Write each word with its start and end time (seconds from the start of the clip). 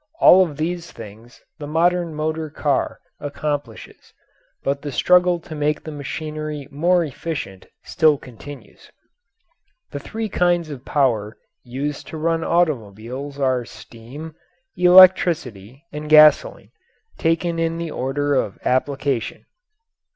All 0.19 0.43
of 0.43 0.57
these 0.57 0.91
things 0.91 1.43
the 1.59 1.67
modern 1.67 2.15
motor 2.15 2.49
car 2.49 2.99
accomplishes, 3.19 4.15
but 4.63 4.81
the 4.81 4.91
struggle 4.91 5.39
to 5.41 5.53
make 5.53 5.83
the 5.83 5.91
machinery 5.91 6.67
more 6.71 7.03
efficient 7.03 7.67
still 7.83 8.17
continues. 8.17 8.89
The 9.91 9.99
three 9.99 10.27
kinds 10.27 10.71
of 10.71 10.83
power 10.85 11.37
used 11.63 12.07
to 12.07 12.17
run 12.17 12.43
automobiles 12.43 13.37
are 13.37 13.63
steam, 13.63 14.33
electricity, 14.75 15.85
and 15.91 16.09
gasoline, 16.09 16.71
taken 17.19 17.59
in 17.59 17.77
the 17.77 17.91
order 17.91 18.33
of 18.33 18.57
application. 18.65 19.45